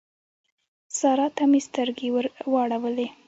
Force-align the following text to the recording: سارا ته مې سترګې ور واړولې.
سارا 0.99 1.27
ته 1.35 1.43
مې 1.51 1.59
سترګې 1.67 2.09
ور 2.13 2.25
واړولې. 2.51 3.07